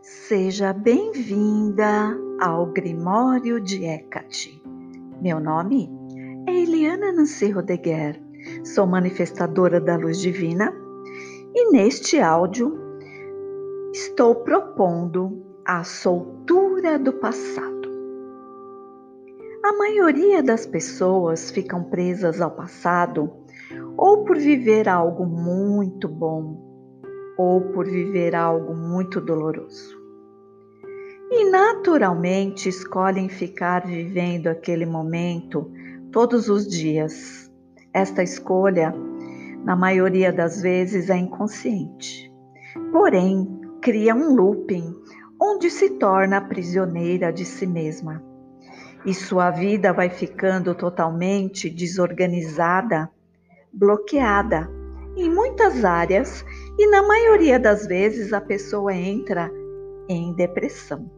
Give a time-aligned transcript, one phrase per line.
[0.00, 4.62] Seja bem-vinda ao Grimório de Hecate.
[5.20, 5.90] Meu nome
[6.46, 8.20] é Eliana Nancy Rodeguer,
[8.64, 10.72] sou manifestadora da luz divina
[11.52, 12.78] e neste áudio
[13.92, 17.88] estou propondo a soltura do passado.
[19.64, 23.32] A maioria das pessoas ficam presas ao passado
[23.96, 26.68] ou por viver algo muito bom
[27.36, 29.97] ou por viver algo muito doloroso
[31.30, 35.70] e naturalmente escolhem ficar vivendo aquele momento
[36.10, 37.50] todos os dias.
[37.92, 38.94] Esta escolha,
[39.64, 42.32] na maioria das vezes, é inconsciente.
[42.92, 44.94] Porém, cria um looping
[45.40, 48.22] onde se torna prisioneira de si mesma.
[49.04, 53.10] E sua vida vai ficando totalmente desorganizada,
[53.72, 54.68] bloqueada
[55.16, 56.44] em muitas áreas,
[56.78, 59.50] e na maioria das vezes a pessoa entra
[60.08, 61.17] em depressão.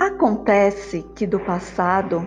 [0.00, 2.26] Acontece que do passado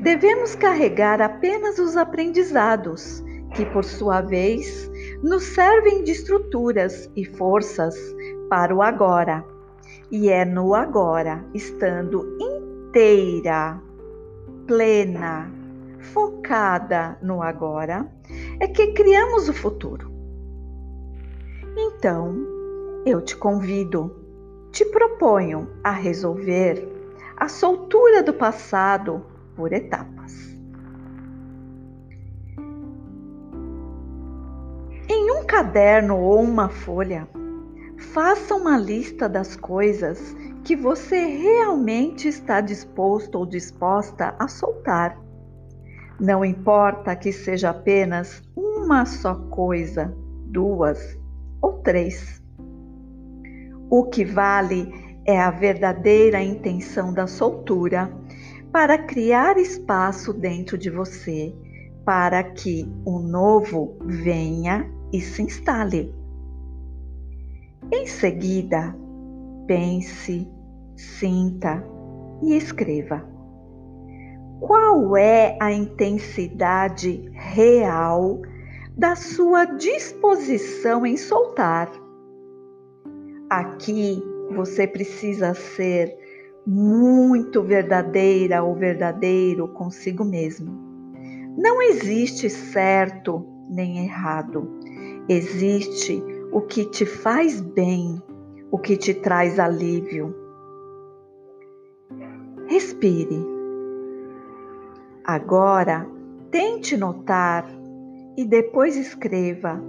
[0.00, 3.22] devemos carregar apenas os aprendizados,
[3.54, 4.90] que por sua vez
[5.22, 7.94] nos servem de estruturas e forças
[8.50, 9.44] para o agora.
[10.10, 13.80] E é no agora, estando inteira,
[14.66, 15.48] plena,
[16.12, 18.04] focada no agora,
[18.58, 20.10] é que criamos o futuro.
[21.76, 22.34] Então,
[23.06, 24.12] eu te convido,
[24.72, 27.00] te proponho a resolver
[27.42, 29.26] a soltura do passado
[29.56, 30.56] por etapas.
[35.08, 37.28] Em um caderno ou uma folha,
[37.98, 45.20] faça uma lista das coisas que você realmente está disposto ou disposta a soltar.
[46.20, 51.18] Não importa que seja apenas uma só coisa, duas
[51.60, 52.40] ou três.
[53.90, 58.12] O que vale é a verdadeira intenção da soltura
[58.72, 61.54] para criar espaço dentro de você
[62.04, 66.12] para que o novo venha e se instale.
[67.92, 68.96] Em seguida,
[69.66, 70.48] pense,
[70.96, 71.84] sinta
[72.42, 73.24] e escreva.
[74.60, 78.40] Qual é a intensidade real
[78.96, 81.90] da sua disposição em soltar?
[83.50, 86.16] Aqui você precisa ser
[86.66, 90.70] muito verdadeira ou verdadeiro consigo mesmo.
[91.56, 94.68] Não existe certo nem errado.
[95.28, 98.22] Existe o que te faz bem,
[98.70, 100.34] o que te traz alívio.
[102.66, 103.44] Respire.
[105.24, 106.06] Agora,
[106.50, 107.66] tente notar
[108.36, 109.80] e depois escreva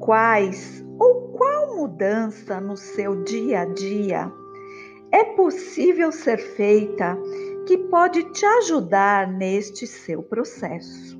[0.00, 0.83] quais
[1.36, 4.32] qual mudança no seu dia a dia
[5.10, 7.18] é possível ser feita
[7.66, 11.18] que pode te ajudar neste seu processo?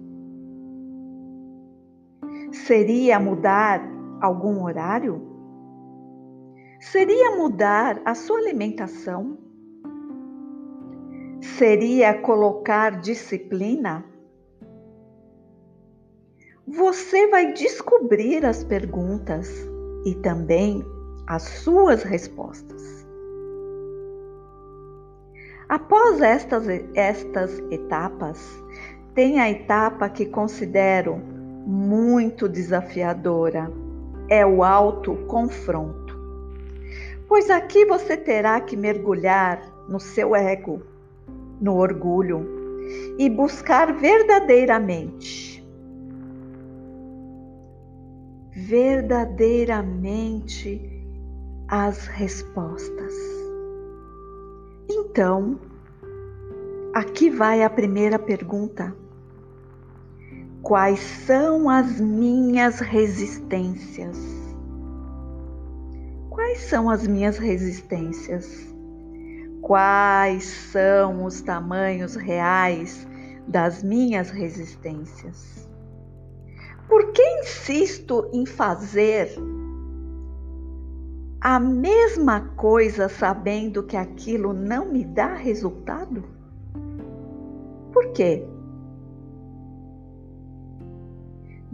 [2.52, 3.82] Seria mudar
[4.20, 5.20] algum horário?
[6.80, 9.38] Seria mudar a sua alimentação?
[11.40, 14.04] Seria colocar disciplina?
[16.66, 19.73] Você vai descobrir as perguntas
[20.04, 20.84] e também
[21.26, 23.06] as suas respostas.
[25.68, 28.62] Após estas, estas etapas,
[29.14, 31.16] tem a etapa que considero
[31.66, 33.72] muito desafiadora,
[34.28, 36.14] é o autoconfronto.
[37.26, 40.82] Pois aqui você terá que mergulhar no seu ego,
[41.60, 42.46] no orgulho
[43.18, 45.53] e buscar verdadeiramente
[48.54, 50.80] verdadeiramente
[51.66, 53.12] as respostas.
[54.88, 55.58] Então,
[56.94, 58.94] aqui vai a primeira pergunta.
[60.62, 64.16] Quais são as minhas resistências?
[66.30, 68.72] Quais são as minhas resistências?
[69.60, 73.04] Quais são os tamanhos reais
[73.48, 75.63] das minhas resistências?
[76.88, 79.30] Por que insisto em fazer
[81.40, 86.24] a mesma coisa sabendo que aquilo não me dá resultado?
[87.92, 88.46] Por quê?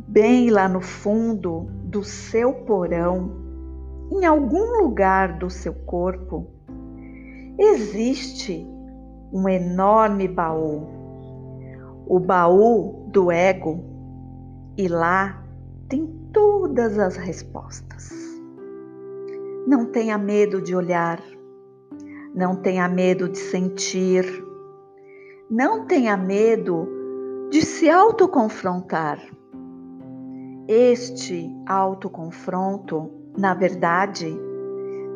[0.07, 3.31] Bem lá no fundo do seu porão,
[4.13, 6.49] em algum lugar do seu corpo,
[7.59, 8.67] existe
[9.33, 10.89] um enorme baú,
[12.07, 13.90] o baú do ego
[14.77, 15.43] e lá
[15.89, 18.11] tem todas as respostas.
[19.67, 21.23] Não tenha medo de olhar,
[22.35, 24.25] não tenha medo de sentir,
[25.51, 26.89] não tenha medo
[27.51, 29.21] de se autoconfrontar.
[30.69, 34.39] Este autoconfronto, na verdade,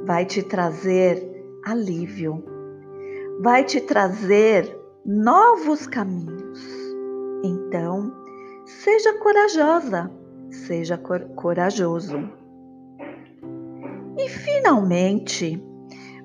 [0.05, 2.45] vai te trazer alívio,
[3.41, 6.61] vai te trazer novos caminhos.
[7.45, 8.24] Então,
[8.65, 10.11] seja corajosa,
[10.51, 12.31] seja cor corajoso.
[14.17, 15.63] E finalmente,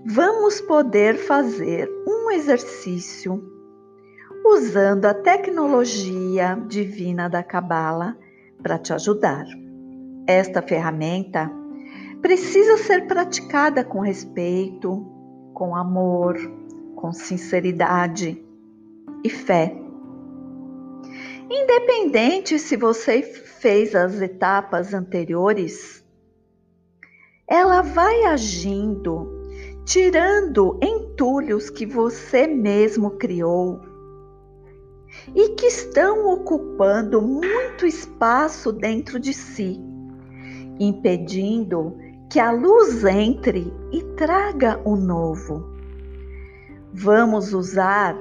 [0.06, 3.44] vamos poder fazer um exercício
[4.46, 8.18] usando a tecnologia divina da Cabala
[8.62, 9.46] para te ajudar.
[10.28, 11.52] Esta ferramenta
[12.22, 15.06] precisa ser praticada com respeito,
[15.54, 16.38] com amor,
[16.96, 18.44] com sinceridade
[19.24, 19.79] e fé.
[21.50, 26.06] Independente se você fez as etapas anteriores,
[27.48, 29.28] ela vai agindo,
[29.84, 33.82] tirando entulhos que você mesmo criou
[35.34, 39.82] e que estão ocupando muito espaço dentro de si,
[40.80, 41.98] impedindo
[42.30, 45.68] que a luz entre e traga o novo.
[46.94, 48.16] Vamos usar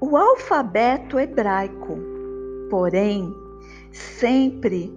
[0.00, 1.98] o alfabeto hebraico,
[2.70, 3.34] porém,
[3.92, 4.92] sempre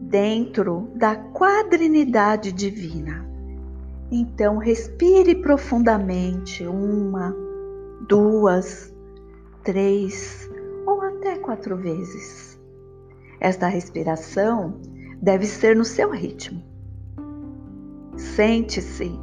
[0.00, 3.26] dentro da quadrinidade divina.
[4.10, 7.34] Então, respire profundamente uma,
[8.08, 8.94] duas,
[9.64, 10.48] três
[10.86, 12.60] ou até quatro vezes.
[13.40, 14.80] Esta respiração
[15.20, 16.62] deve ser no seu ritmo.
[18.16, 19.18] Sente-se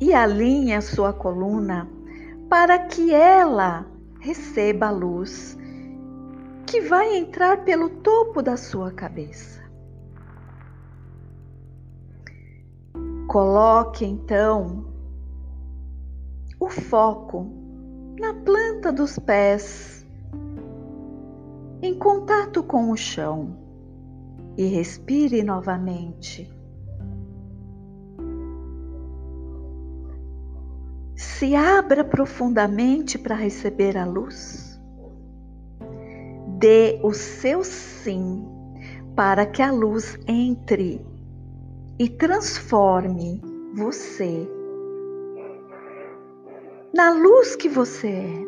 [0.00, 1.88] e alinhe a sua coluna
[2.54, 3.84] para que ela
[4.20, 5.58] receba a luz
[6.64, 9.60] que vai entrar pelo topo da sua cabeça.
[13.26, 14.86] Coloque então
[16.60, 17.50] o foco
[18.20, 20.06] na planta dos pés,
[21.82, 23.58] em contato com o chão,
[24.56, 26.48] e respire novamente.
[31.16, 34.80] Se abra profundamente para receber a luz.
[36.58, 38.44] Dê o seu sim
[39.14, 41.04] para que a luz entre
[41.98, 43.40] e transforme
[43.74, 44.48] você
[46.94, 48.46] na luz que você é.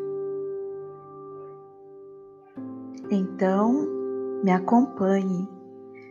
[3.11, 3.87] Então,
[4.45, 5.49] me acompanhe.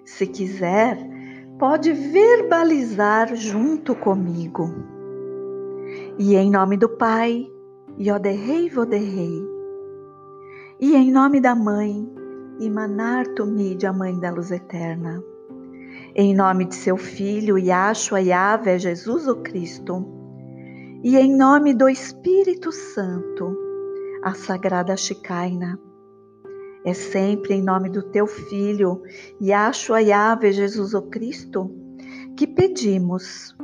[0.04, 0.98] Se quiser,
[1.58, 4.95] pode verbalizar junto comigo.
[6.18, 7.46] E em nome do Pai,
[8.00, 9.44] Yoderrei Voderrei.
[10.80, 12.10] E em nome da Mãe,
[12.60, 15.24] Imanartumide, a Mãe da Luz Eterna.
[16.16, 20.16] Em nome de seu Filho, Yahshua Yahvé, Jesus o Cristo
[21.06, 23.56] e em nome do Espírito Santo,
[24.24, 25.80] a Sagrada Chicaina.
[26.84, 29.04] É sempre em nome do teu Filho,
[29.40, 31.70] Yahshua Yahvé Jesus o Cristo,
[32.36, 33.56] que pedimos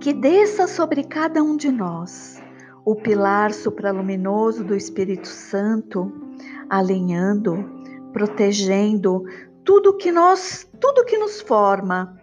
[0.00, 2.42] que desça sobre cada um de nós
[2.86, 6.10] o pilar supraluminoso do Espírito Santo,
[6.70, 7.62] alinhando,
[8.10, 9.22] protegendo
[9.62, 12.18] tudo que nós, tudo que nos forma,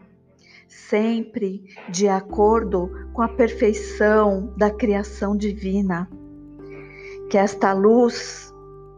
[0.67, 6.09] sempre de acordo com a perfeição da criação divina.
[7.29, 8.46] Que esta luz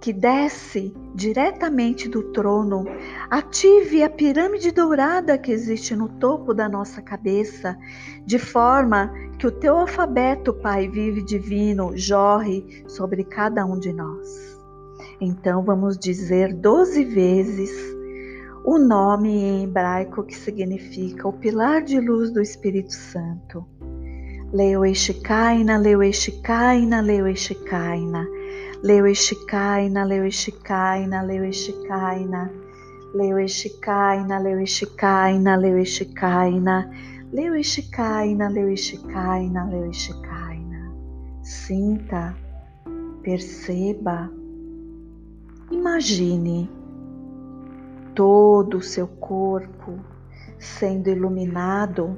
[0.02, 2.86] que desce diretamente do trono
[3.30, 7.78] ative a pirâmide dourada que existe no topo da nossa cabeça,
[8.26, 13.92] de forma que o teu alfabeto, Pai vivo e divino, jorre sobre cada um de
[13.92, 14.58] nós.
[15.20, 17.72] Então vamos dizer doze vezes
[18.64, 23.66] o nome em hebraico que significa o pilar de luz do Espírito Santo.
[24.52, 28.28] Leueshikaina, Leueshikaina, Leueshikaina,
[28.82, 32.50] Leueshikaina, Leueshikaina, Leueshikaina,
[33.14, 36.90] Leueshikaina, Leueshikaina, Leueshikaina,
[37.34, 40.94] Leueshikaina, Leueshikaina, Leueshikaina.
[41.44, 42.38] Sinta,
[43.22, 44.32] perceba,
[45.70, 46.70] imagine
[48.16, 50.00] todo o seu corpo
[50.58, 52.18] sendo iluminado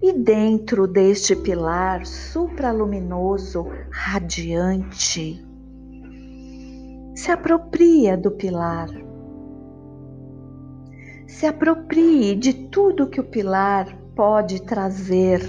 [0.00, 5.53] e dentro deste pilar supraluminoso, radiante,
[7.14, 8.88] se apropria do pilar.
[11.26, 15.40] Se aproprie de tudo que o pilar pode trazer,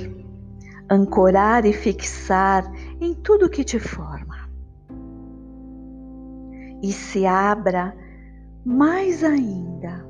[0.90, 4.50] ancorar e fixar em tudo que te forma.
[6.82, 7.96] E se abra
[8.64, 10.06] mais ainda.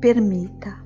[0.00, 0.80] Permita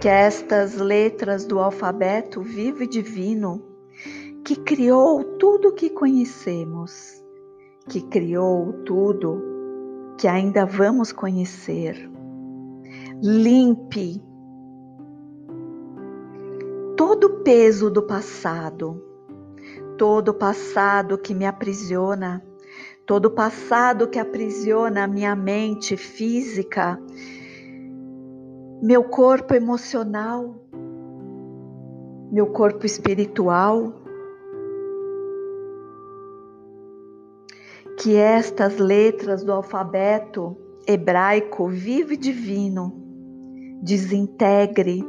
[0.00, 3.67] que estas letras do alfabeto vivo e divino
[4.48, 7.22] que criou tudo o que conhecemos,
[7.86, 9.42] que criou tudo
[10.16, 12.10] que ainda vamos conhecer,
[13.22, 14.22] limpe
[16.96, 19.04] todo o peso do passado,
[19.98, 22.42] todo o passado que me aprisiona,
[23.04, 26.98] todo o passado que aprisiona a minha mente física,
[28.82, 30.54] meu corpo emocional,
[32.32, 34.07] meu corpo espiritual.
[37.98, 42.94] Que estas letras do alfabeto hebraico vivo e divino
[43.82, 45.04] desintegre,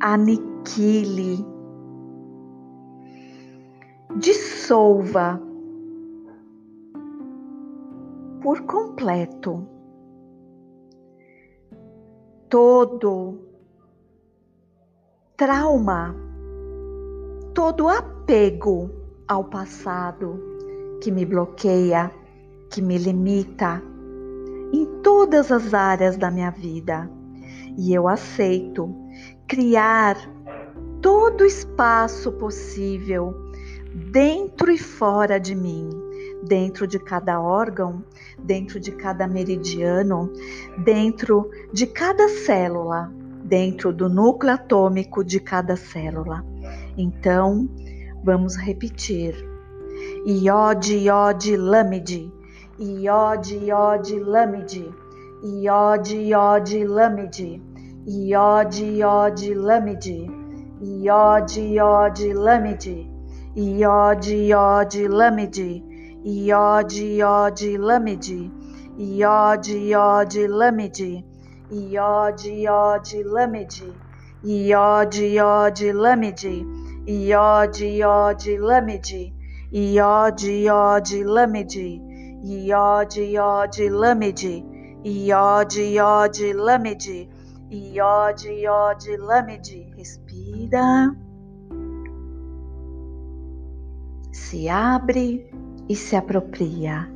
[0.00, 1.44] aniquile,
[4.16, 5.40] dissolva
[8.42, 9.66] por completo
[12.48, 13.38] todo
[15.36, 16.14] trauma,
[17.54, 18.90] todo apego
[19.28, 20.40] ao passado
[21.00, 22.10] que me bloqueia,
[22.70, 23.82] que me limita
[24.72, 27.10] em todas as áreas da minha vida.
[27.76, 28.94] E eu aceito
[29.46, 30.16] criar
[31.02, 33.34] todo o espaço possível
[34.12, 35.88] dentro e fora de mim
[36.42, 38.04] dentro de cada órgão,
[38.38, 40.32] dentro de cada meridiano,
[40.78, 43.12] dentro de cada célula,
[43.44, 46.44] dentro do núcleo atômico de cada célula.
[46.96, 47.68] Então,
[48.24, 49.34] vamos repetir.
[50.26, 52.32] Iode, iode, lâmide.
[52.80, 54.84] Iode, iode, lâmide.
[55.42, 57.60] Iode, iode, lâmide.
[58.06, 60.18] Iode, iode, lâmide.
[60.80, 63.06] Iode, iode, lâmide.
[63.54, 65.90] Iode, iode, lâmide.
[66.22, 68.52] Iod, Iod, Lamide,
[68.98, 71.24] Iod, Iod, Lamide,
[71.72, 73.94] Iod, Iod, Lamide,
[74.44, 76.64] Iod, Iod, Lamide,
[77.08, 79.32] Iod, Iod, Lamide,
[79.72, 82.09] Iod, Iod, Lamide,
[82.42, 84.64] Iod, Iod, Lamide,
[85.04, 87.28] Iod, Iod, Lamide,
[87.70, 89.92] Iod, Iod, Lamide.
[89.94, 91.14] Respira.
[94.32, 95.50] Se abre
[95.86, 97.06] e se apropria.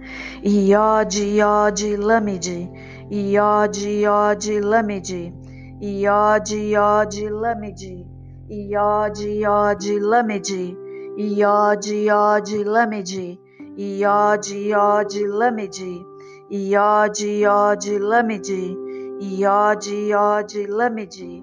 [0.43, 2.69] Iod, Iod, Lamide,
[3.11, 5.33] Iod, Iod, Lamide,
[5.81, 8.07] Iod, Iod, Lamide,
[8.50, 10.76] Iod, Iod, Lamide,
[11.16, 13.38] Iod, Iod, Lamide,
[13.76, 16.04] Iod, Iod, Lamide,
[16.49, 18.76] Iod, Iod, Lamide,
[19.21, 21.43] Iod, Iod, Lamide,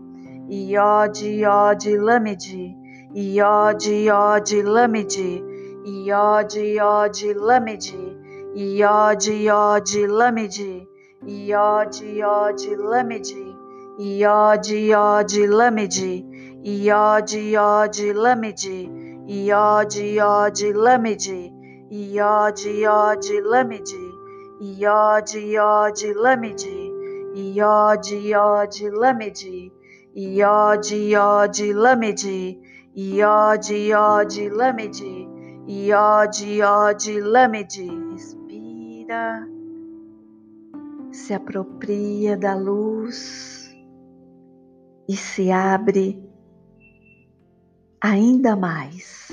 [0.50, 2.74] Iod, Iod, Lamide,
[3.14, 5.44] Iod, Iod, Lamide,
[5.86, 8.16] Iod, Iod, Lamide,
[8.56, 10.86] Iod, Iod, Lamide,
[11.28, 12.92] Iod, Iod,
[15.50, 16.24] Lamide,
[16.64, 18.88] Iod, Iod, Lamide,
[19.28, 21.61] Iod, Iod, Lamide,
[21.92, 24.14] Iod, Iod, Lamide,
[24.62, 26.92] Iod, Iod, Lamide,
[27.36, 29.72] Iod, Iod, Lamide,
[30.16, 32.58] Iod, Iod, Lamide,
[32.96, 35.28] Iod, Iod, Lamide,
[35.68, 37.90] Iod, Iod, Lamede.
[38.12, 39.48] Respira.
[41.12, 43.76] Se apropria da luz
[45.08, 46.18] e se abre
[48.02, 49.30] ainda mais.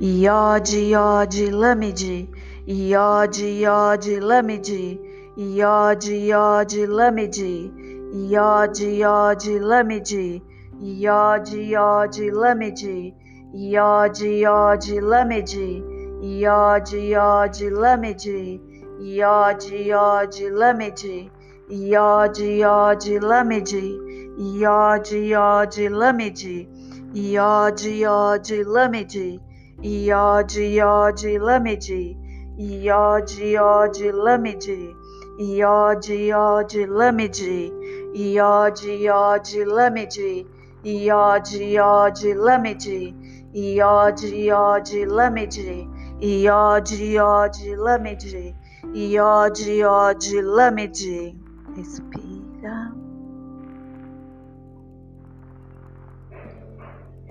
[0.00, 2.28] Iod, Iod, Lamede.
[2.66, 4.98] Iod, Iod, Lamede.
[5.36, 7.70] Iod, Iod, Lamede.
[8.14, 10.42] Iod, Iod, Lamede.
[10.82, 13.12] Iod, Iod, Lamede.
[13.52, 15.82] Iod, Iod, Lamede,
[16.22, 18.60] Iod, Iod, Lamede,
[19.02, 21.30] Iod, Iod, Lamede,
[21.68, 23.98] Iod, Iod, Lamede,
[24.38, 26.68] Iod, Iod, Lamede,
[27.12, 29.40] Iod, Iod, Lamede,
[29.82, 32.16] Iod, Iod, Lamede,
[32.58, 34.94] Iod, Iod, Lamede,
[35.40, 37.70] Iod, Iod, Lamede,
[38.14, 40.46] Iod, Iod, Lamede,
[40.84, 43.14] Iod, Iod, Lamede,
[43.54, 45.88] Iod, Iod, Lamede,
[46.22, 48.54] Iod, Iod, Lamede,
[48.94, 51.36] Iod, Iod, Lamede.
[51.76, 52.92] Respira.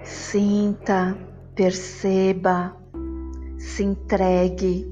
[0.04, 1.29] Sinta,
[1.60, 2.74] perceba,
[3.58, 4.90] se entregue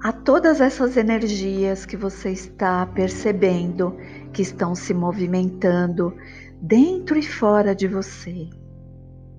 [0.00, 3.96] a todas essas energias que você está percebendo
[4.32, 6.16] que estão se movimentando
[6.60, 8.48] dentro e fora de você.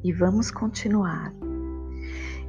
[0.04, 1.34] E vamos continuar.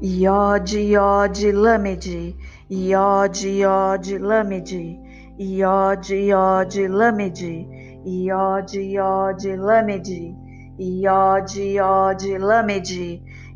[0.02, 2.36] Iod, Iod, Lamede,
[2.68, 4.98] Iod, Iod, Lamede,
[5.38, 7.68] Iod, Iod, Lamede,
[8.04, 10.43] Iod, Iod, Lamed,
[10.76, 12.90] Iod, Iod, Lamed,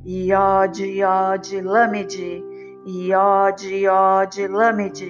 [0.06, 2.14] Iod, Iod, Lamed,
[2.87, 5.00] Iod, Iod, Lamed,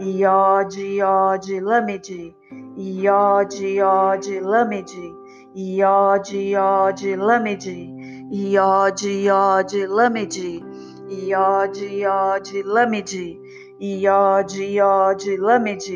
[0.00, 2.08] Iod, Iod, Lamed,
[2.76, 4.90] Iod, Iod, Lamed,
[5.56, 7.66] Iod, Iod, Lamed,
[8.32, 10.42] Iod, Iod, Lamed,
[11.08, 13.12] Iod, Iod, Lamed,
[13.80, 15.86] Iod, Iod, Lamed,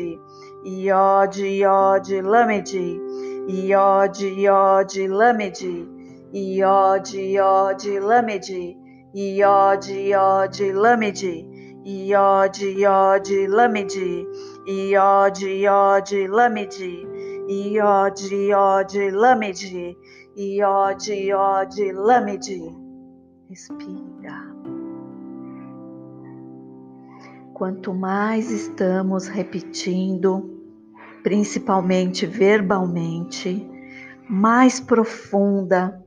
[0.63, 3.10] Iod, Iod, Lamed,
[3.51, 5.59] Iod, Iod, Lamed,
[6.33, 8.49] Iod, Iod, Lamed,
[9.13, 11.21] Iod, Iod, Lamed,
[11.85, 13.91] Iod, Iod, Lamed,
[14.67, 16.77] Iod, Iod, Lamed,
[17.49, 19.61] Iod, Iod, Lamed,
[20.37, 22.47] Iod, Iod, Lamed.
[23.49, 24.37] Respira.
[27.53, 30.60] Quanto mais estamos repetindo,
[31.23, 33.67] principalmente verbalmente,
[34.27, 36.01] mais profunda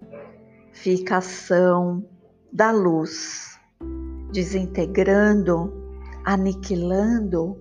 [0.73, 2.05] fica a ação
[2.53, 3.59] da luz,
[4.33, 5.73] desintegrando,
[6.25, 7.57] aniquilando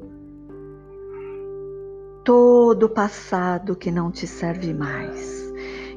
[2.24, 5.44] todo o passado que não te serve mais.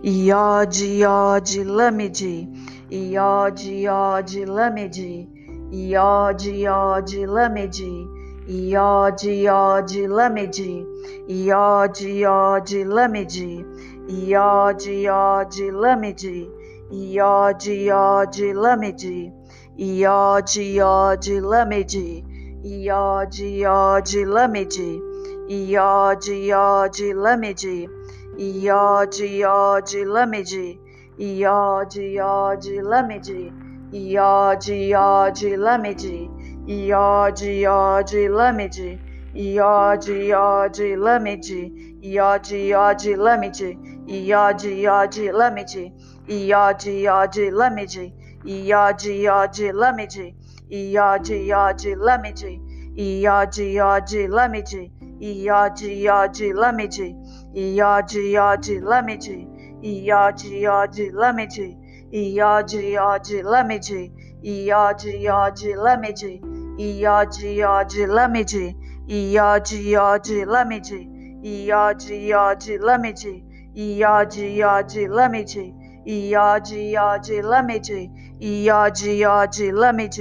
[0.03, 2.49] Iod, Iod, Lamed,
[2.91, 5.29] Iod, Iod, Lamed,
[5.73, 8.09] Iod, Iod, Lamed,
[8.47, 10.87] Iod, Iod, Lamed,
[11.29, 13.31] Iod, Iod, Lamed,
[14.09, 16.25] Iod, Iod, Lamed,
[16.93, 19.05] Iod, Iod, Lamed,
[19.79, 21.95] Iod, Iod, Lamed,
[22.65, 24.77] Iod, Iod, Lamed,
[25.49, 27.63] Iod, Iod, Lamed,
[28.39, 33.29] Iod, Iod, Lamed, Iod, Iod, Lamed,
[33.93, 36.05] Iod, Iod, Lamed,
[36.69, 39.05] Iod, Iod, Lamed,
[39.37, 43.61] Iod, Iod, Lamed, Iod, Iod, Lamed,
[44.09, 45.93] Iod, Iod, Lamed,
[46.27, 47.97] Iod, Iod, Lamed,
[48.47, 50.17] Iod, Iod, Lamed,
[50.73, 52.41] Iod, Iod, Lamed,
[52.97, 54.73] Iod, Iod, Lamed,
[55.21, 56.97] Iod, Iod, Lamed,
[57.53, 59.29] Iod, Iod, Lamed,
[59.85, 61.59] Iod, Iod, Lamed,
[62.15, 63.89] Iod, Iod, Lamed,
[64.43, 66.23] Iod, Iod, Lamed,
[66.79, 68.75] Iod, Iod, Lamed,
[69.08, 70.90] Iod, Iod, Lamed,
[71.45, 73.23] Iod, Iod, Lamed,
[73.76, 75.54] Iod, Iod, Lamed,
[76.04, 77.86] Iod, Iod, Lamed,
[78.40, 80.19] Iod, Iod, Lamed,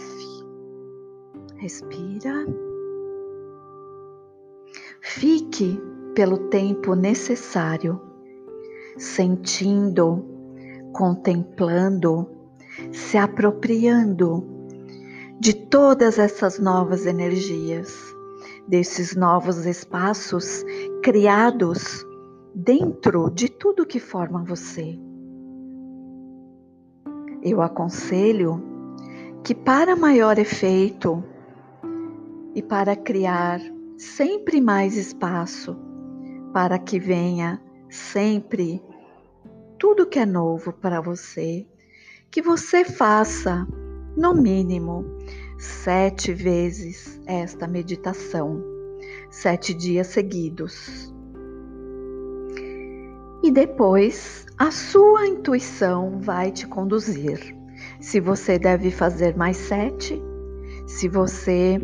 [1.57, 2.47] Respira.
[5.01, 5.77] Fique
[6.15, 7.99] pelo tempo necessário,
[8.97, 10.25] sentindo,
[10.93, 12.29] contemplando,
[12.93, 14.47] se apropriando
[15.37, 17.93] de todas essas novas energias,
[18.69, 20.63] desses novos espaços
[21.03, 22.05] criados
[22.55, 24.97] dentro de tudo que forma você.
[27.41, 28.61] Eu aconselho
[29.43, 31.23] que, para maior efeito
[32.53, 33.59] e para criar
[33.97, 35.77] sempre mais espaço,
[36.53, 38.83] para que venha sempre
[39.77, 41.65] tudo que é novo para você,
[42.29, 43.65] que você faça,
[44.17, 45.05] no mínimo,
[45.57, 48.61] sete vezes esta meditação,
[49.29, 51.13] sete dias seguidos.
[53.41, 57.55] E depois a sua intuição vai te conduzir.
[58.01, 60.21] Se você deve fazer mais sete,
[60.85, 61.81] se você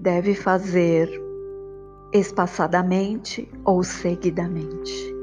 [0.00, 1.10] deve fazer
[2.10, 5.14] espaçadamente ou seguidamente.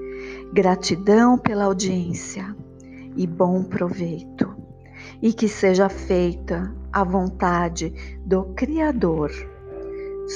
[0.54, 2.56] Gratidão pela audiência
[3.16, 4.56] e bom proveito.
[5.20, 7.92] E que seja feita a vontade
[8.24, 9.32] do Criador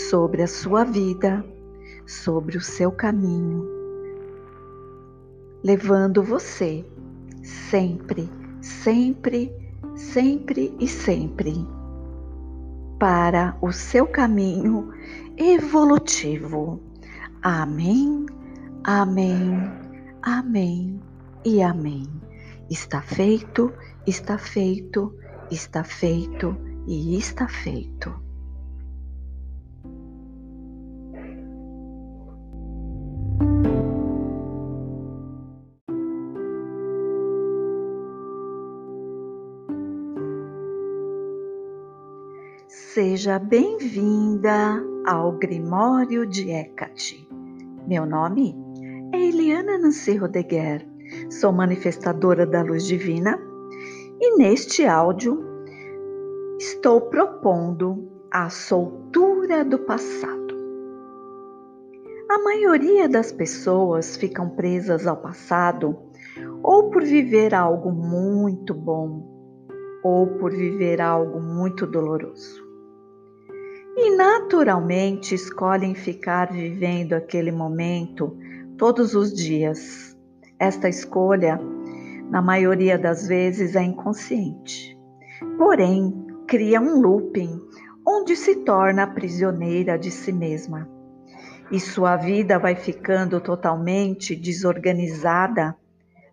[0.10, 1.45] sobre a sua vida,
[2.08, 3.81] sobre o seu caminho
[5.63, 6.86] levando você
[7.43, 8.30] sempre,
[8.62, 9.52] sempre,
[9.95, 11.54] sempre e sempre
[13.02, 14.93] para o seu caminho
[15.36, 16.80] evolutivo.
[17.41, 18.28] Amém,
[18.84, 19.50] amém,
[20.21, 21.02] amém
[21.43, 22.08] e amém.
[22.69, 23.74] Está feito,
[24.06, 25.15] está feito,
[25.50, 26.56] está feito
[26.88, 28.20] e está feito.
[42.93, 47.25] Seja bem-vinda ao Grimório de Hecate.
[47.88, 48.54] Meu nome
[49.13, 50.86] é Eliana Nancy Rodeguer,
[51.30, 53.39] sou manifestadora da luz divina
[54.19, 55.41] e neste áudio
[56.60, 60.54] estou propondo a soltura do passado.
[62.30, 65.97] A maioria das pessoas ficam presas ao passado
[66.62, 69.32] ou por viver algo muito bom
[70.04, 72.70] ou por viver algo muito doloroso.
[73.95, 78.38] E naturalmente escolhem ficar vivendo aquele momento
[78.77, 80.17] todos os dias.
[80.58, 81.60] Esta escolha,
[82.30, 84.97] na maioria das vezes, é inconsciente.
[85.58, 87.60] Porém, cria um looping
[88.08, 90.89] onde se torna prisioneira de si mesma.
[91.69, 95.75] E sua vida vai ficando totalmente desorganizada,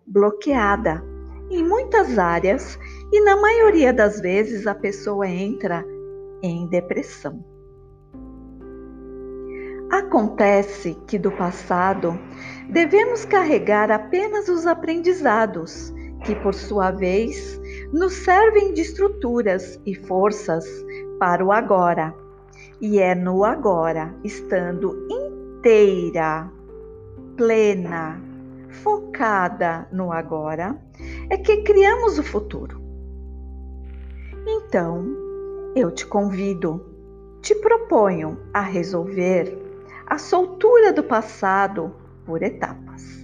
[0.05, 1.03] bloqueada
[1.49, 2.79] em muitas áreas
[3.11, 5.85] e na maioria das vezes a pessoa entra
[6.41, 7.43] em depressão.
[9.91, 12.17] Acontece que do passado
[12.69, 15.91] devemos carregar apenas os aprendizados,
[16.23, 17.59] que por sua vez
[17.91, 20.65] nos servem de estruturas e forças
[21.19, 22.13] para o agora.
[22.79, 26.51] E é no agora, estando inteira,
[27.35, 28.21] plena,
[28.69, 30.77] focada no agora,
[31.29, 32.79] é que criamos o futuro.
[34.45, 35.28] Então,
[35.75, 36.85] eu te convido,
[37.41, 39.57] te proponho a resolver
[40.07, 43.19] a soltura do passado por etapas.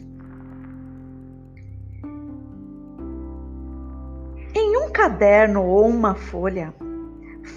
[4.53, 6.73] Em um caderno ou uma folha,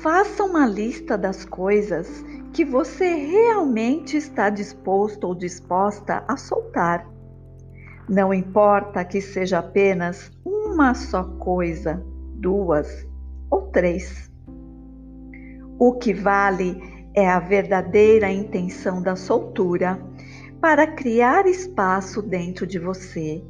[0.02, 7.06] faça uma lista das coisas que você realmente está disposto ou disposta a soltar.
[8.08, 12.02] Não importa que seja apenas uma só coisa,
[12.34, 13.06] duas
[13.50, 14.27] ou três.
[15.78, 16.82] O que vale
[17.14, 20.00] é a verdadeira intenção da soltura
[20.60, 23.42] para criar espaço dentro de você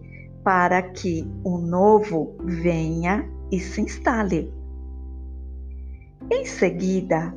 [0.44, 4.52] para que o novo venha e se instale.
[6.30, 7.34] Em seguida,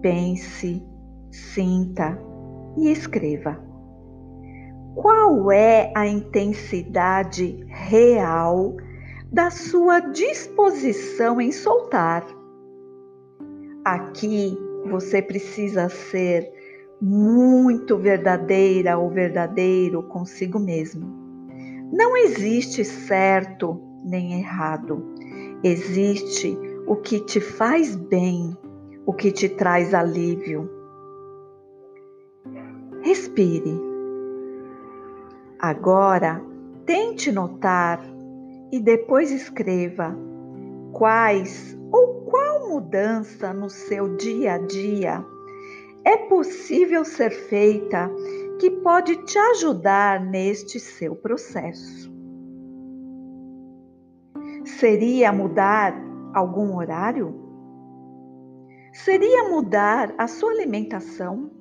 [0.00, 0.82] pense,
[1.30, 2.18] sinta
[2.76, 3.62] e escreva.
[4.94, 8.76] Qual é a intensidade real
[9.30, 12.24] da sua disposição em soltar?
[13.84, 14.58] Aqui
[14.90, 16.50] você precisa ser
[17.00, 21.06] muito verdadeira ou verdadeiro consigo mesmo.
[21.92, 25.04] Não existe certo nem errado.
[25.62, 28.56] Existe o que te faz bem,
[29.04, 30.70] o que te traz alívio.
[33.02, 33.78] Respire.
[35.58, 36.42] Agora,
[36.86, 38.02] tente notar
[38.72, 40.16] e depois escreva
[40.92, 41.78] quais
[42.34, 45.24] qual mudança no seu dia a dia
[46.04, 48.10] é possível ser feita
[48.58, 52.12] que pode te ajudar neste seu processo?
[54.64, 55.94] Seria mudar
[56.34, 57.40] algum horário?
[58.92, 61.52] Seria mudar a sua alimentação?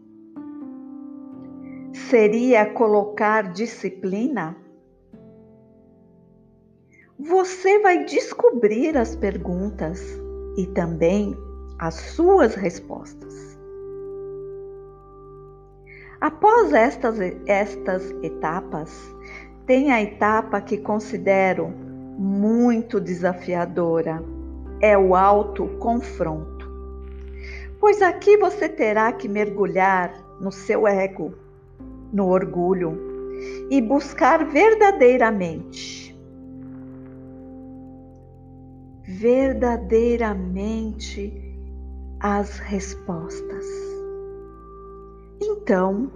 [2.09, 4.57] Seria colocar disciplina?
[7.19, 10.22] Você vai descobrir as perguntas
[10.57, 11.37] e também
[11.79, 13.57] as suas respostas.
[16.21, 19.13] Após estas, estas etapas,
[19.65, 21.67] tem a etapa que considero
[22.17, 24.23] muito desafiadora,
[24.79, 26.71] é o autoconfronto.
[27.79, 31.33] Pois aqui você terá que mergulhar no seu ego,
[32.13, 32.97] no orgulho
[33.69, 36.12] e buscar verdadeiramente
[39.19, 41.33] verdadeiramente
[42.19, 43.65] as respostas.
[45.41, 46.11] Então,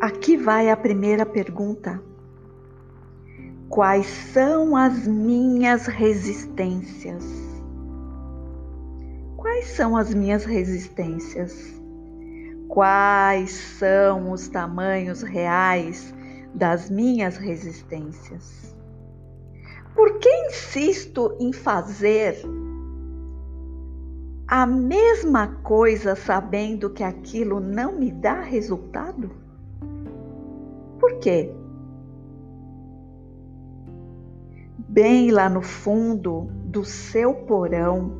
[0.00, 2.00] aqui vai a primeira pergunta.
[3.68, 7.24] Quais são as minhas resistências?
[9.36, 11.76] Quais são as minhas resistências?
[12.68, 16.14] Quais são os tamanhos reais
[16.54, 18.77] das minhas resistências?
[19.98, 22.36] Por que insisto em fazer
[24.46, 29.28] a mesma coisa sabendo que aquilo não me dá resultado?
[31.00, 31.52] Por quê?
[34.88, 38.12] Bem lá no fundo do seu porão,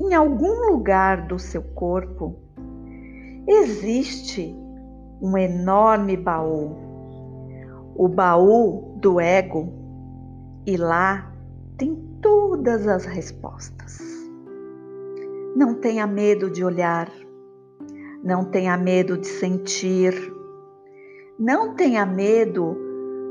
[0.00, 2.34] em algum lugar do seu corpo,
[3.46, 4.58] existe
[5.22, 6.76] um enorme baú,
[7.94, 9.85] o baú do ego
[10.66, 11.32] e lá
[11.78, 14.00] tem todas as respostas.
[15.54, 17.10] Não tenha medo de olhar,
[18.24, 20.12] Não tenha medo de sentir.
[21.38, 22.76] Não tenha medo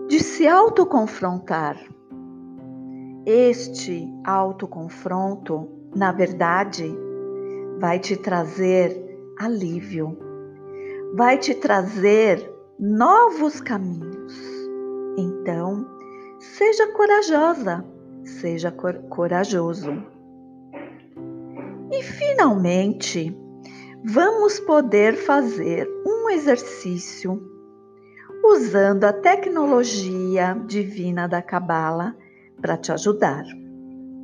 [0.08, 1.78] de se autoconfrontar.
[3.26, 6.98] Este autoconfronto, na verdade,
[7.80, 8.95] vai te trazer
[9.38, 10.17] alívio,
[11.15, 14.34] vai te trazer novos caminhos.
[15.17, 15.94] Então,
[16.53, 17.84] seja corajosa,
[18.23, 19.91] seja cor corajoso.
[21.91, 23.36] E finalmente,
[24.03, 27.41] vamos poder fazer um exercício
[28.43, 32.15] usando a tecnologia divina da Cabala
[32.62, 33.43] para te ajudar.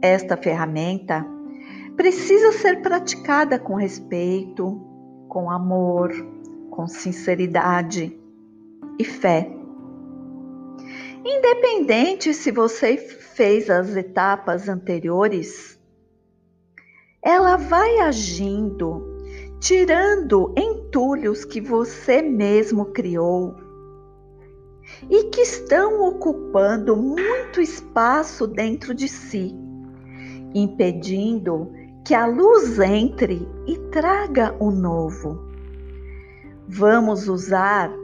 [0.01, 1.25] Esta ferramenta
[1.95, 4.79] precisa ser praticada com respeito,
[5.27, 6.12] com amor,
[6.69, 8.17] com sinceridade
[8.99, 9.61] e fé.
[11.23, 15.79] Independente se você fez as etapas anteriores,
[17.23, 19.03] ela vai agindo,
[19.60, 23.55] tirando entulhos que você mesmo criou
[25.10, 29.55] e que estão ocupando muito espaço dentro de si,
[30.55, 31.71] impedindo
[32.03, 35.39] que a luz entre e traga o novo.
[36.67, 38.00] Vamos usar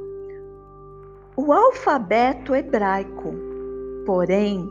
[1.39, 3.32] o alfabeto hebraico,
[4.08, 4.67] porém,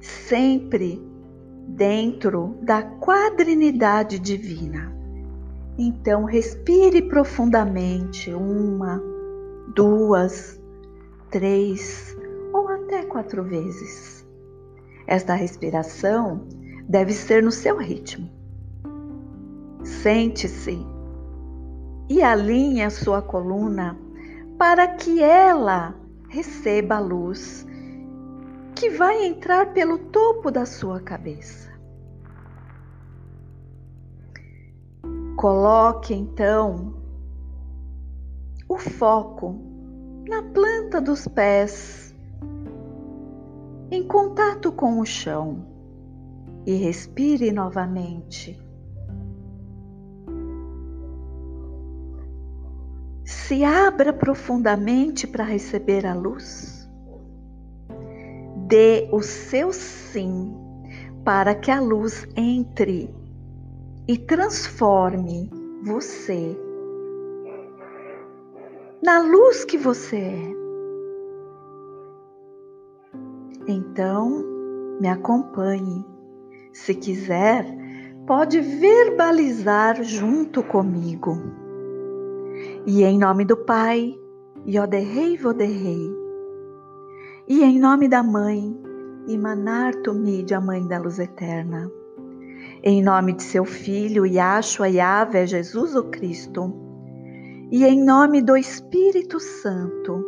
[0.00, 1.00] sempre
[1.68, 4.92] dentro da quadrinidade divina.
[5.78, 9.00] Então, respire profundamente uma,
[9.72, 10.60] duas,
[11.30, 12.16] três
[12.52, 14.26] ou até quatro vezes.
[15.06, 16.44] Esta respiração
[16.88, 18.28] deve ser no seu ritmo.
[19.84, 20.84] Sente-se
[22.08, 23.96] e alinhe a sua coluna
[24.58, 25.99] para que ela
[26.30, 27.66] receba a luz
[28.76, 31.68] que vai entrar pelo topo da sua cabeça.
[35.36, 36.94] Coloque então
[38.68, 39.60] o foco
[40.28, 42.14] na planta dos pés,
[43.90, 45.66] em contato com o chão,
[46.64, 48.69] e respire novamente.
[53.30, 56.90] Se abra profundamente para receber a luz.
[58.66, 60.52] Dê o seu sim
[61.24, 63.08] para que a luz entre
[64.08, 65.48] e transforme
[65.84, 66.58] você
[69.00, 70.52] na luz que você é.
[73.68, 74.44] Então,
[75.00, 76.04] me acompanhe.
[76.72, 77.64] Se quiser,
[78.26, 81.59] pode verbalizar junto comigo.
[82.86, 84.18] E em nome do Pai,
[84.66, 86.10] Yoderrei Voderrei.
[87.46, 88.74] E em nome da Mãe,
[89.28, 91.92] Imanar Tumide, a Mãe da Luz Eterna.
[92.82, 96.74] Em nome de seu Filho, Yahshua Yahvé, Jesus o Cristo.
[97.70, 100.24] E em nome do Espírito Santo,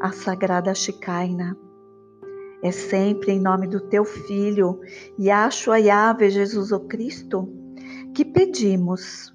[0.00, 1.58] a Sagrada Chicaina.
[2.62, 4.78] É sempre em nome do teu Filho,
[5.18, 7.52] Yahshua Yahvé, Jesus o Cristo,
[8.14, 9.34] que pedimos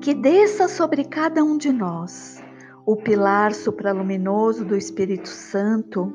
[0.00, 2.42] que desça sobre cada um de nós
[2.86, 6.12] o pilar supraluminoso do Espírito Santo,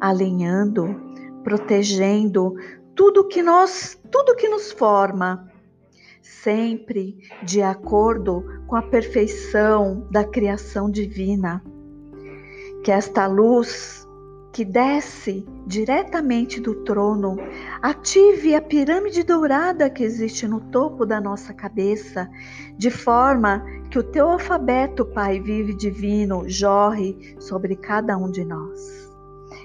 [0.00, 1.00] alinhando,
[1.44, 2.54] protegendo
[2.96, 5.48] tudo que nós, tudo que nos forma,
[6.20, 11.62] sempre de acordo com a perfeição da criação divina.
[12.82, 14.07] Que esta luz
[14.58, 17.36] que desce diretamente do trono,
[17.80, 22.28] ative a pirâmide dourada que existe no topo da nossa cabeça,
[22.76, 29.08] de forma que o teu alfabeto, Pai vive divino, jorre sobre cada um de nós.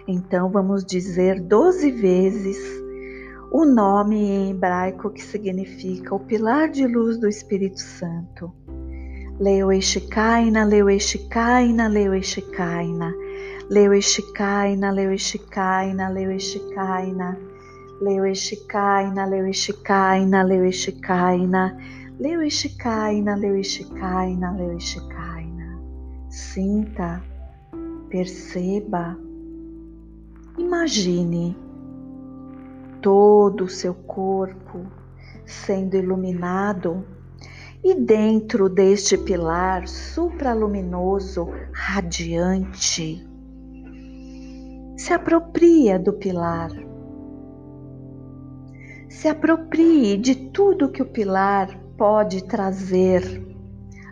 [0.07, 2.59] Então vamos dizer doze vezes
[3.51, 8.53] o nome em hebraico que significa o pilar de luz do Espírito Santo.
[13.69, 17.53] Leu Eshikaina, Leu Eshikaina, Leu Eshikaina.
[18.01, 19.45] Leu Eshikaina, Leu
[22.19, 22.43] Leu
[23.37, 23.57] Leu
[24.57, 24.77] Leu
[26.29, 27.23] Sinta,
[28.09, 29.17] perceba,
[30.57, 31.55] imagine
[33.01, 34.85] todo o seu corpo
[35.45, 37.05] sendo iluminado
[37.83, 43.32] e dentro deste pilar supraluminoso radiante
[45.03, 46.71] se apropria do pilar.
[49.09, 53.21] Se aproprie de tudo que o pilar pode trazer,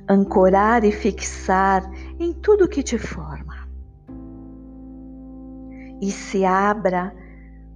[0.06, 3.70] ancorar e fixar em tudo que te forma.
[6.02, 7.16] E se abra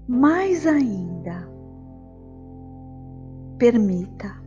[0.06, 1.50] mais ainda.
[3.58, 4.44] Permita.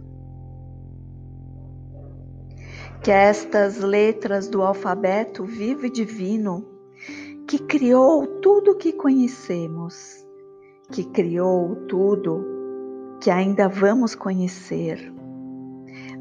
[3.01, 6.78] que estas letras do alfabeto vivo e divino,
[7.49, 10.23] que criou tudo o que conhecemos,
[10.93, 12.45] que criou tudo
[13.23, 15.11] que ainda vamos conhecer,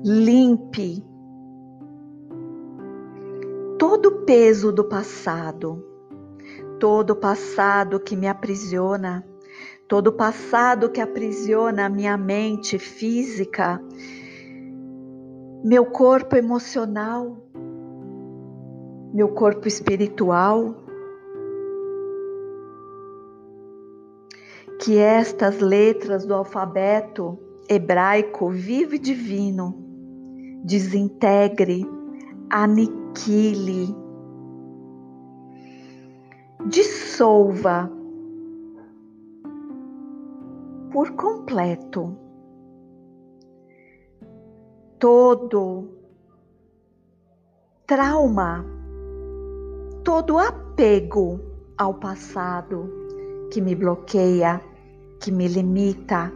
[0.05, 1.05] limpe
[3.77, 5.85] todo o peso do passado,
[6.79, 9.27] todo o passado que me aprisiona,
[9.85, 13.83] todo o passado que aprisiona a minha mente física,
[15.61, 17.37] meu corpo emocional,
[19.13, 20.86] meu corpo espiritual.
[24.79, 27.37] Que estas letras do alfabeto
[27.69, 29.87] hebraico vivo e divino
[30.63, 31.85] desintegre,
[32.49, 33.95] aniquile,
[36.65, 37.89] dissolva
[40.91, 42.17] por completo
[44.99, 45.89] todo
[47.85, 48.65] trauma,
[50.03, 51.39] todo apego
[51.77, 53.06] ao passado
[53.51, 54.61] que me bloqueia,
[55.19, 56.31] que me limita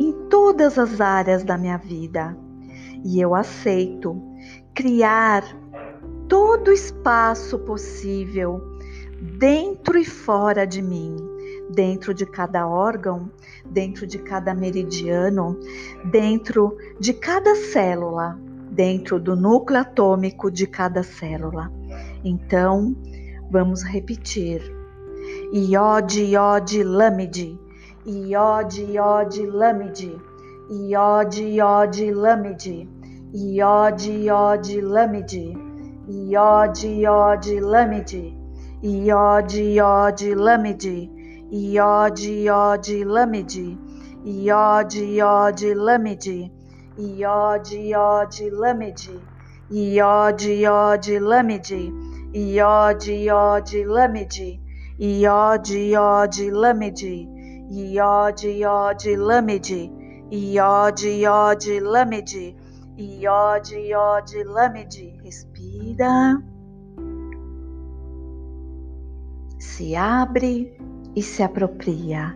[0.00, 2.36] em todas as áreas da minha vida.
[3.04, 4.20] E eu aceito
[4.74, 5.44] criar
[6.28, 8.60] todo o espaço possível
[9.38, 11.16] dentro e fora de mim
[11.70, 13.30] dentro de cada órgão,
[13.64, 15.58] dentro de cada meridiano,
[16.04, 18.38] dentro de cada célula,
[18.70, 21.72] dentro do núcleo atômico de cada célula.
[22.24, 22.94] Então,
[23.50, 24.73] vamos repetir.
[25.62, 27.48] Iode, iode, lâmide.
[28.04, 30.10] Iode, iode, lâmide.
[30.70, 32.76] Iode, iode, lâmide.
[33.32, 35.44] Iode, iode, lâmide.
[36.08, 38.24] Iode, iode, lâmide.
[38.82, 41.14] Iode, iode, lâmide.
[41.54, 43.78] Iod, Iod, Lamide,
[44.26, 46.50] Iod, Iod, Lamide,
[46.98, 49.20] Iod, Iod, Lamide,
[49.70, 51.92] Iod, Iod, Lamide,
[52.34, 54.60] Iod, Iod, Lamide,
[55.00, 57.26] Iod, Iod, Lamide,
[57.68, 59.90] Iod, Iod, Lamide,
[60.30, 62.54] Iod, Iod, Lamide,
[62.96, 65.18] Iod, Iod, Lamide.
[65.24, 66.40] Respira.
[69.58, 70.76] Se abre
[71.16, 72.32] e se apropria.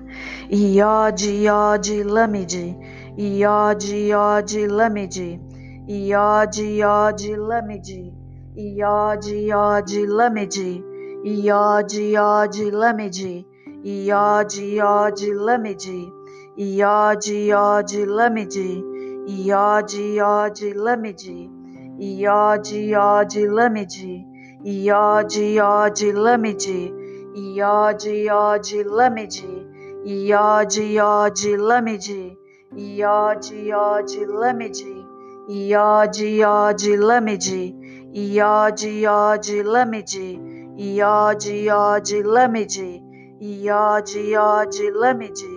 [0.50, 2.76] Iod, Iod, Lamide,
[3.16, 5.38] Iod, Iod, Lamide,
[5.86, 8.12] Iod, Iod, Lamide,
[8.56, 10.88] Iod, Iod, Lamide,
[11.24, 13.44] Iod, Iod, Lamide,
[13.85, 16.12] Iod, Iod, Lamide,
[16.57, 18.83] Iod, Iod, Lamide,
[19.26, 21.50] Iod, Iod, Lamide,
[21.98, 24.24] Iod, Iod, Lamide,
[24.64, 26.94] Iod, Iod, Lamide,
[27.35, 29.66] Iod, Iod, Lamide,
[30.07, 32.37] Iod, Iod, Lamide,
[32.78, 35.04] Iod, Iod, Lamide,
[35.50, 37.74] Iod, Iod, Lamide,
[38.14, 40.47] Iod, Iod, Lamide,
[40.78, 43.02] Iod, Iod, Lamide,
[43.42, 45.54] Iod, Iod, Lamide,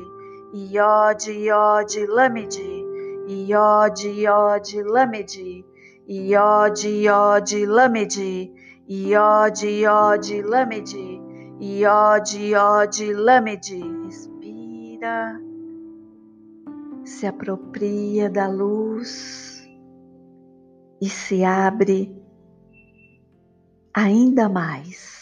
[0.54, 2.72] Iod, Iod, Lamide,
[3.30, 5.64] Iod, Iod, Lamide,
[6.10, 8.52] Iod, Iod, Lamide,
[8.90, 11.32] Iod, Iod, Lamide,
[11.62, 13.80] Iode, iode, lâmide.
[14.04, 15.40] Respira.
[17.06, 19.62] Se apropria da luz
[21.00, 22.10] e se abre
[23.94, 25.22] ainda mais.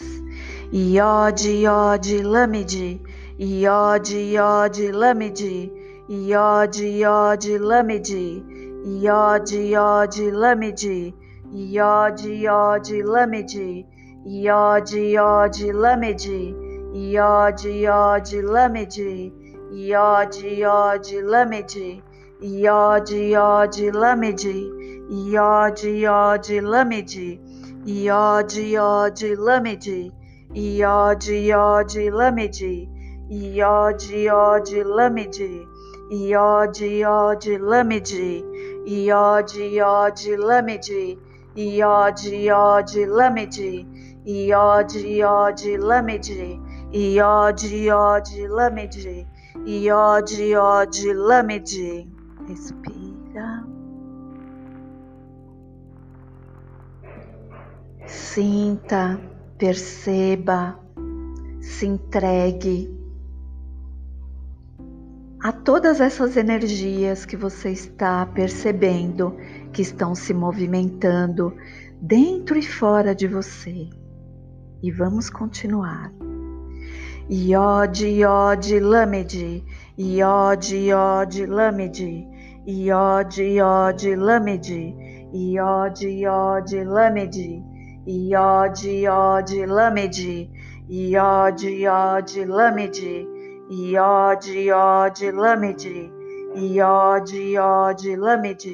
[0.72, 3.02] Iode, iode, lâmide.
[3.38, 5.72] Iode, iode, lâmide.
[6.10, 8.44] Iode, iode, lâmide.
[8.86, 11.14] Iode, iode, lâmide.
[11.54, 13.86] Iode, iode, lâmide.
[14.26, 16.54] Iod, Iod, Lamedi,
[16.94, 19.32] Iod, Iod, Lamedi,
[19.72, 22.02] Iod, Iod, Lamedi,
[22.44, 24.70] Iod, Iod, Lamedi,
[25.10, 27.40] Iod, Iod, Lamedi,
[27.90, 30.12] Iod, Iod, Lamedi,
[30.54, 32.88] Iod, Iod, Lamedi,
[33.32, 34.68] Iod, Iod,
[34.98, 35.66] Lamedi,
[36.12, 38.44] Iod, Iod, Lamedi,
[38.86, 41.18] Iod, Iod, Lamedi,
[41.58, 43.88] Iod, Iod, Lamedi,
[44.28, 46.60] Iod, Iod, Lamede,
[46.94, 49.28] Iod, Iod, Lamede,
[49.66, 50.96] Iod, Iod,
[51.28, 52.08] Lamede.
[52.48, 53.69] Respira.
[58.10, 59.22] Sinta,
[59.60, 60.80] perceba,
[61.62, 62.92] se entregue
[65.44, 69.38] a todas essas energias que você está percebendo
[69.72, 71.56] que estão se movimentando
[72.02, 73.88] dentro e fora de você.
[74.82, 76.12] E vamos continuar.
[77.30, 79.64] Iod, Iod, Lamed,
[80.00, 82.28] Iod, Iod, Lamed,
[82.66, 84.96] Iod, Iod, Lamed,
[85.32, 87.69] Iod, Iod, Lamed,
[88.08, 90.14] Iod, Iod, Lamed,
[90.90, 92.96] Iod, Iod, Lamed,
[93.70, 95.86] Iod, Iod, Lamed,
[96.56, 98.66] Iod, Iod, Lamed,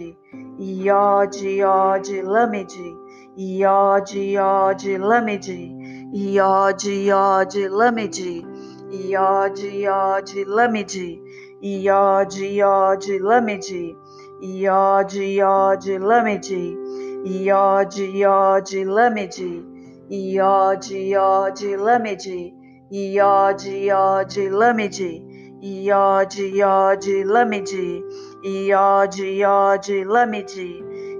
[0.60, 2.72] Iod, Iod, Lamed,
[3.38, 5.46] Iod, Iod, Lamed,
[6.14, 8.56] Iod, Iod, Lamed,
[8.94, 10.96] Iod, Iod, Lamed,
[11.64, 13.66] Iod, Iod, Lamed,
[14.44, 16.85] Iod, Iod, Lamed,
[17.26, 19.34] Iod, Iod, Lamed,
[20.12, 22.22] Iod, Iod, Lamed,
[22.94, 25.00] Iod, Iod, Lamed,
[25.64, 27.72] Iod, Iod, Lamed,
[28.46, 30.54] Iod, Iod, Lamed,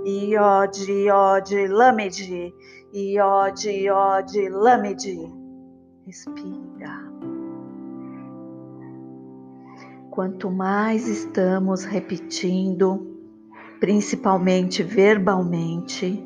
[0.06, 2.52] Iod, Iod, Lamed,
[2.94, 5.04] Iod, Iod, Lamed.
[6.06, 7.02] Respira.
[10.12, 13.15] Quanto mais estamos repetindo,
[13.86, 16.26] principalmente verbalmente,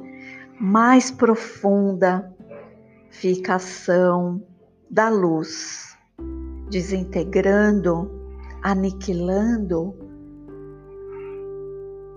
[0.57, 2.33] mais profunda
[3.09, 4.41] fica a ação
[4.89, 5.93] da luz,
[6.69, 8.09] desintegrando,
[8.63, 9.93] aniquilando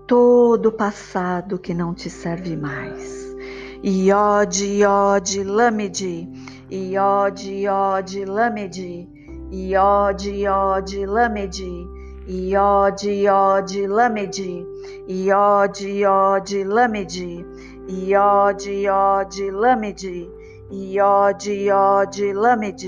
[0.07, 3.35] todo o passado que não te serve mais.
[3.83, 6.29] Iod, Iod, Lamed,
[6.71, 9.09] Iod, Iod, Lamed,
[9.51, 11.59] Iod, Iod, Lamed,
[12.29, 14.72] Iod, Iod, Lamed,
[15.09, 17.09] Iod, Iod, Lamed,
[17.89, 20.03] Iod, Iod, Lamed,
[20.71, 22.83] Iod, Iod, Lamed,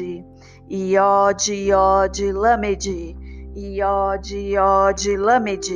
[0.70, 2.88] Iod, Iod, Lamed,
[3.58, 5.68] Iod, Iod, Lamed,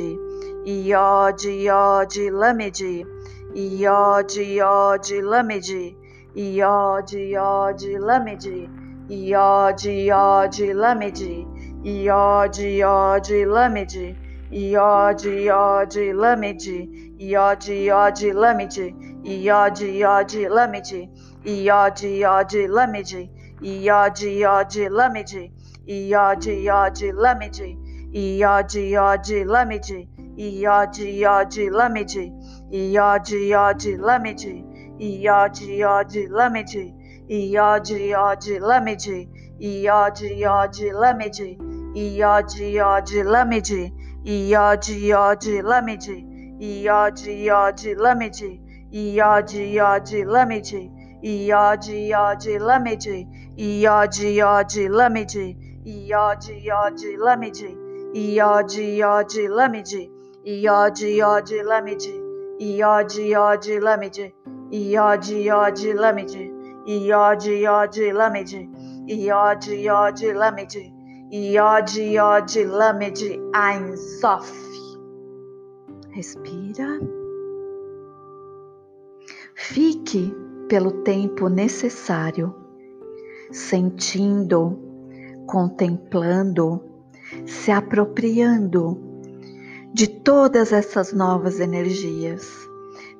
[0.66, 2.80] Iod, Iod, Lamed,
[3.56, 6.04] Iod, Iod, Lamed,
[6.36, 8.46] Iod, Iod, Lamed,
[9.10, 11.20] Iod, Iod, Lamed,
[11.84, 14.16] Iod, Iod, Lamed,
[14.52, 16.60] Iod, Iod, Lamed,
[17.20, 18.72] Iod, Iod, Lamed,
[19.24, 20.90] Iod, Iod, Lamed,
[21.46, 23.30] Iod, Iod, Lamed,
[23.62, 25.32] Iod, Iod, Lamed,
[25.86, 27.60] Iod, Iod, Lamed,
[28.12, 29.90] Iod, Iod, Lamed,
[30.36, 32.10] Iod, Iod, Lamed,
[32.72, 34.40] Iod, Iod, Lamed,
[35.00, 36.74] Iod, Iod, Lamed,
[37.30, 39.06] Iod, Iod, Lamed,
[39.60, 41.38] Iod, Iod, Lamed,
[41.94, 46.02] Iod, Iod, Lamed, Iod, Iod, Lamed,
[46.60, 48.34] Iod, Iod, Lamed,
[48.92, 50.72] Iod, Iod, Lamed,
[51.24, 53.06] Iod, Iod, Lamed,
[53.56, 55.36] Iod, Iod, Lamed,
[55.86, 57.00] Iod, Iod,
[57.30, 57.56] Lamed,
[58.14, 59.96] Iod, Iod, Lamed,
[60.44, 62.06] Iod, Iod, Lamed,
[62.60, 64.16] Iod, Iod, Lamed,
[64.70, 66.34] Iod, Iod, Lamed,
[66.86, 68.52] Iod, Iod, Lamed,
[69.08, 70.99] Iod, Iod, Lamed,
[71.32, 73.22] Iod, Iod, Lamed,
[73.54, 74.50] Ein Sof.
[76.10, 76.98] Respira.
[79.54, 80.34] Fique
[80.68, 82.52] pelo tempo necessário,
[83.52, 84.76] sentindo,
[85.46, 86.82] contemplando,
[87.46, 88.98] se apropriando
[89.94, 92.44] de todas essas novas energias,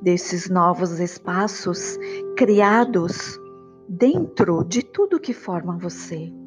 [0.02, 1.96] desses novos espaços
[2.36, 3.38] criados
[3.88, 6.39] dentro de tudo que forma você.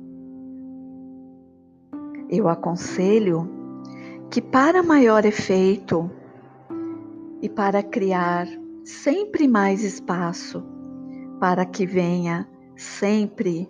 [2.36, 3.48] Eu aconselho
[4.32, 6.10] que, para maior efeito
[7.44, 8.48] e para criar
[8.84, 10.64] sempre mais espaço,
[11.40, 13.70] para que venha sempre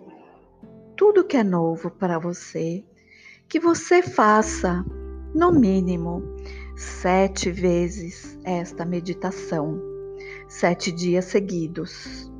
[0.96, 2.82] tudo que é novo para você,
[3.50, 4.82] que você faça,
[5.34, 6.22] no mínimo,
[6.74, 9.78] sete vezes esta meditação,
[10.48, 12.32] sete dias seguidos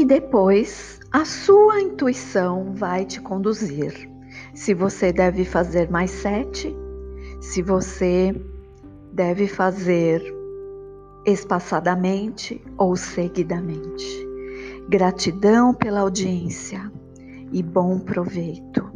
[0.00, 4.08] e depois a sua intuição vai te conduzir.
[4.54, 6.74] Se você deve fazer mais sete,
[7.38, 8.34] se você
[9.12, 10.22] deve fazer
[11.26, 14.26] espaçadamente ou seguidamente.
[14.88, 16.90] Gratidão pela audiência
[17.52, 18.90] e bom proveito,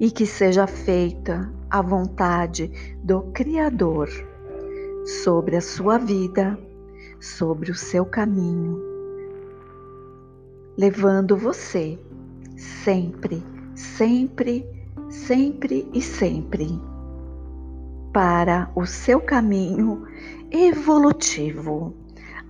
[0.00, 2.68] e que seja feita a vontade
[3.00, 4.08] do Criador
[5.22, 6.58] sobre a sua vida,
[7.20, 8.91] sobre o seu caminho
[10.76, 11.98] levando você
[12.56, 13.42] sempre,
[13.74, 14.66] sempre,
[15.08, 16.80] sempre e sempre
[18.12, 20.06] para o seu caminho
[20.50, 21.94] evolutivo.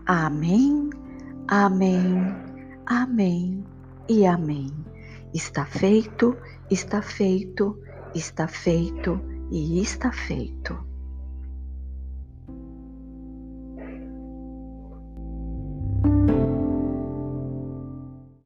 [0.04, 0.90] Amém,
[1.46, 2.34] amém,
[2.86, 3.64] amém
[4.08, 4.70] e amém.
[5.32, 6.36] Está feito,
[6.70, 7.78] está feito,
[8.14, 9.20] está feito
[9.50, 10.91] e está feito.